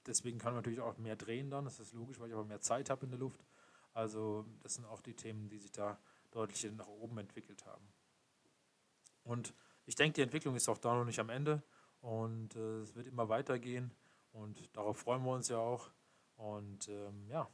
Deswegen 0.06 0.38
kann 0.38 0.52
man 0.52 0.58
natürlich 0.58 0.80
auch 0.80 0.98
mehr 0.98 1.16
drehen 1.16 1.50
dann, 1.50 1.64
das 1.64 1.78
ist 1.78 1.92
logisch, 1.92 2.18
weil 2.18 2.28
ich 2.28 2.34
aber 2.34 2.44
mehr 2.44 2.60
Zeit 2.60 2.90
habe 2.90 3.04
in 3.04 3.10
der 3.10 3.20
Luft. 3.20 3.44
Also 3.94 4.44
das 4.62 4.74
sind 4.74 4.84
auch 4.86 5.00
die 5.00 5.14
Themen, 5.14 5.48
die 5.48 5.58
sich 5.58 5.70
da 5.70 5.98
deutlich 6.32 6.64
nach 6.72 6.88
oben 6.88 7.18
entwickelt 7.18 7.64
haben. 7.66 7.86
Und 9.22 9.54
ich 9.86 9.94
denke, 9.94 10.14
die 10.14 10.22
Entwicklung 10.22 10.56
ist 10.56 10.68
auch 10.68 10.78
da 10.78 10.94
noch 10.94 11.04
nicht 11.04 11.20
am 11.20 11.28
Ende 11.28 11.62
und 12.00 12.56
äh, 12.56 12.80
es 12.80 12.96
wird 12.96 13.06
immer 13.06 13.28
weitergehen 13.28 13.92
und 14.32 14.74
darauf 14.76 14.98
freuen 14.98 15.22
wir 15.24 15.32
uns 15.32 15.48
ja 15.48 15.58
auch. 15.58 15.90
Und 16.36 16.88
ähm, 16.88 17.28
ja, 17.28 17.48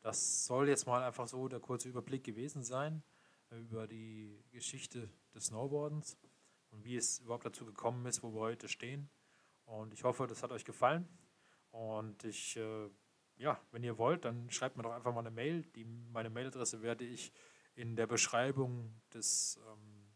das 0.00 0.46
soll 0.46 0.68
jetzt 0.68 0.86
mal 0.86 1.02
einfach 1.02 1.28
so 1.28 1.48
der 1.48 1.60
kurze 1.60 1.88
Überblick 1.88 2.24
gewesen 2.24 2.62
sein 2.62 3.02
über 3.50 3.86
die 3.86 4.42
Geschichte 4.52 5.10
des 5.34 5.46
Snowboardens 5.46 6.16
und 6.70 6.84
wie 6.84 6.96
es 6.96 7.18
überhaupt 7.18 7.44
dazu 7.44 7.66
gekommen 7.66 8.06
ist, 8.06 8.22
wo 8.22 8.32
wir 8.32 8.40
heute 8.40 8.68
stehen. 8.68 9.10
Und 9.64 9.92
ich 9.92 10.04
hoffe, 10.04 10.26
das 10.26 10.42
hat 10.42 10.52
euch 10.52 10.64
gefallen. 10.64 11.08
Und 11.70 12.24
ich, 12.24 12.56
äh, 12.56 12.88
ja, 13.36 13.60
wenn 13.72 13.82
ihr 13.82 13.98
wollt, 13.98 14.24
dann 14.24 14.50
schreibt 14.50 14.76
mir 14.76 14.82
doch 14.82 14.92
einfach 14.92 15.12
mal 15.12 15.20
eine 15.20 15.30
Mail. 15.30 15.62
Die, 15.74 15.84
meine 15.84 16.30
Mailadresse 16.30 16.82
werde 16.82 17.04
ich 17.04 17.32
in 17.74 17.96
der 17.96 18.06
Beschreibung 18.06 19.00
des, 19.12 19.58
ähm, 19.68 20.08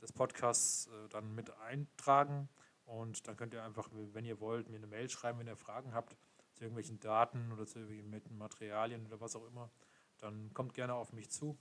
des 0.00 0.12
Podcasts 0.12 0.86
äh, 0.86 1.08
dann 1.08 1.34
mit 1.34 1.50
eintragen. 1.58 2.48
Und 2.84 3.26
dann 3.26 3.36
könnt 3.36 3.54
ihr 3.54 3.64
einfach, 3.64 3.88
wenn 3.92 4.24
ihr 4.24 4.40
wollt, 4.40 4.68
mir 4.68 4.76
eine 4.76 4.86
Mail 4.86 5.10
schreiben, 5.10 5.40
wenn 5.40 5.48
ihr 5.48 5.56
Fragen 5.56 5.92
habt 5.92 6.16
zu 6.56 6.64
irgendwelchen 6.64 6.98
Daten 7.00 7.52
oder 7.52 7.66
zu 7.66 7.78
irgendwelchen 7.78 8.36
Materialien 8.36 9.06
oder 9.06 9.20
was 9.20 9.36
auch 9.36 9.46
immer. 9.46 9.70
Dann 10.18 10.52
kommt 10.54 10.72
gerne 10.74 10.94
auf 10.94 11.12
mich 11.12 11.30
zu. 11.30 11.58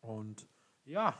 Und 0.00 0.48
ja, 0.84 1.16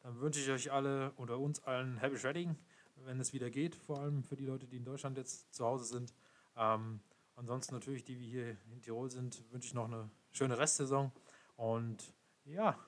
dann 0.00 0.20
wünsche 0.20 0.40
ich 0.40 0.50
euch 0.50 0.70
alle 0.70 1.12
oder 1.16 1.38
uns 1.38 1.60
allen 1.64 1.96
Happy 1.96 2.18
Shredding, 2.18 2.56
wenn 2.96 3.20
es 3.20 3.32
wieder 3.32 3.50
geht, 3.50 3.74
vor 3.74 4.00
allem 4.00 4.22
für 4.22 4.36
die 4.36 4.44
Leute, 4.44 4.68
die 4.68 4.76
in 4.76 4.84
Deutschland 4.84 5.16
jetzt 5.16 5.54
zu 5.54 5.64
Hause 5.64 5.84
sind. 5.86 6.14
Ähm, 6.56 7.00
ansonsten 7.36 7.74
natürlich, 7.74 8.04
die 8.04 8.18
wir 8.18 8.26
hier 8.26 8.56
in 8.70 8.82
Tirol 8.82 9.10
sind, 9.10 9.50
wünsche 9.50 9.68
ich 9.68 9.74
noch 9.74 9.86
eine 9.86 10.10
schöne 10.30 10.58
Restsaison. 10.58 11.10
Und 11.56 12.14
ja, 12.44 12.78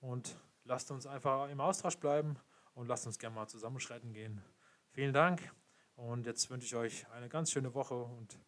und 0.00 0.36
lasst 0.64 0.90
uns 0.90 1.06
einfach 1.06 1.48
im 1.48 1.60
Austausch 1.60 1.96
bleiben 1.96 2.36
und 2.74 2.86
lasst 2.86 3.06
uns 3.06 3.18
gerne 3.18 3.34
mal 3.34 3.48
zusammenschreiten 3.48 4.12
gehen. 4.12 4.42
Vielen 4.90 5.14
Dank 5.14 5.50
und 5.96 6.26
jetzt 6.26 6.50
wünsche 6.50 6.66
ich 6.66 6.76
euch 6.76 7.06
eine 7.12 7.28
ganz 7.28 7.50
schöne 7.50 7.74
Woche 7.74 7.94
und 7.94 8.38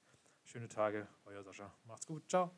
schöne 0.44 0.68
Tage. 0.68 1.08
Euer 1.26 1.42
Sascha. 1.42 1.72
Macht's 1.84 2.06
gut. 2.06 2.22
Ciao. 2.28 2.50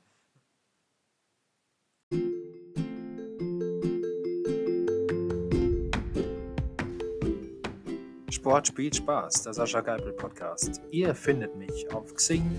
Sport 8.30 8.68
spielt 8.68 8.96
Spaß, 8.96 9.42
der 9.42 9.52
Sascha 9.52 9.80
Geipel 9.80 10.12
Podcast. 10.12 10.80
Ihr 10.90 11.14
findet 11.14 11.54
mich 11.56 11.92
auf 11.92 12.14
Xing, 12.14 12.50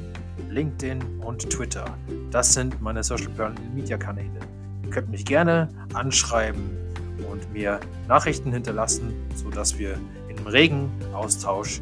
LinkedIn 0.49 1.21
und 1.21 1.49
Twitter. 1.49 1.97
Das 2.29 2.53
sind 2.53 2.79
meine 2.81 3.03
Social 3.03 3.55
Media 3.73 3.97
Kanäle. 3.97 4.39
Ihr 4.83 4.89
könnt 4.91 5.09
mich 5.09 5.25
gerne 5.25 5.69
anschreiben 5.93 6.69
und 7.31 7.51
mir 7.51 7.79
Nachrichten 8.07 8.53
hinterlassen, 8.53 9.11
sodass 9.35 9.79
wir 9.79 9.99
im 10.29 10.45
regen 10.45 10.91
Austausch 11.13 11.81